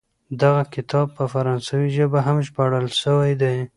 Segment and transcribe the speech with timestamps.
[0.41, 3.57] دغه کتاب په فرانسوي ژبه هم ژباړل سوی دی.